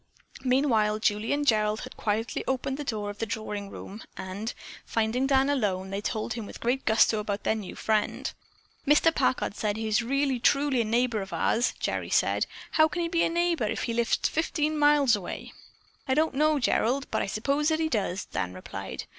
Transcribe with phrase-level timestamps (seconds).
[0.43, 4.51] Meanwhile Julie and Gerald had quietly opened the door of the drawing room, and,
[4.83, 8.33] finding Dan alone, they told him with great gusto about their new friend.
[8.87, 9.13] "Mr.
[9.13, 12.47] Packard says he's a really truly neighbor of ours," Gerry said.
[12.71, 15.53] "How can he be a neighbor if he lives fifteen miles away?"
[16.07, 19.03] "I don't know, Gerald, but I suppose that he does," Dan replied.